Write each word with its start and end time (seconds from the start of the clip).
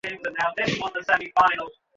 তদন্তকাজে 0.03 0.63
মাথা 0.81 0.99
ঘাঁটাও। 1.35 1.67